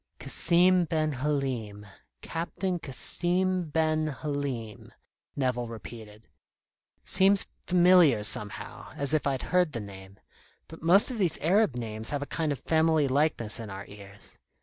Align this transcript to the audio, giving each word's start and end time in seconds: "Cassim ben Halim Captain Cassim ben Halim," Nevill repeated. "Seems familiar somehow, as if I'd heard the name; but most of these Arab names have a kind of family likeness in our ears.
"Cassim 0.17 0.85
ben 0.85 1.11
Halim 1.11 1.85
Captain 2.23 2.79
Cassim 2.79 3.69
ben 3.69 4.07
Halim," 4.07 4.91
Nevill 5.35 5.67
repeated. 5.67 6.27
"Seems 7.03 7.51
familiar 7.67 8.23
somehow, 8.23 8.93
as 8.95 9.13
if 9.13 9.27
I'd 9.27 9.43
heard 9.53 9.73
the 9.73 9.79
name; 9.79 10.19
but 10.67 10.81
most 10.81 11.11
of 11.11 11.19
these 11.19 11.37
Arab 11.37 11.75
names 11.75 12.09
have 12.09 12.23
a 12.23 12.35
kind 12.35 12.51
of 12.51 12.59
family 12.61 13.07
likeness 13.07 13.59
in 13.59 13.69
our 13.69 13.85
ears. 13.87 14.39